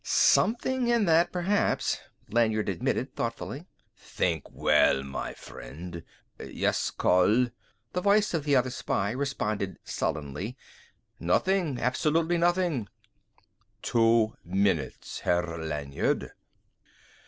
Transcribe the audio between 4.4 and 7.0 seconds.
well, my friend.... Yes,